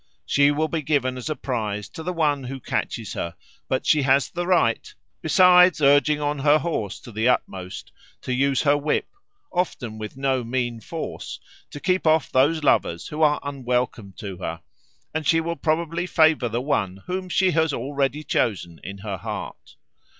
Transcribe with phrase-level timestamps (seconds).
[0.25, 3.35] She will be given as a prize to the one who catches her,
[3.67, 7.91] but she has the right, besides urging on her horse to the utmost,
[8.23, 9.07] to use her whip,
[9.53, 14.61] often with no mean force, to keep off those lovers who are unwelcome to her,
[15.13, 19.75] and she will probably favour the one whom she has already chosen in her heart."